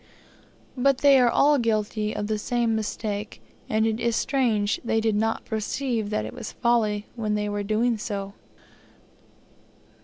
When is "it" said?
3.85-3.99, 6.25-6.33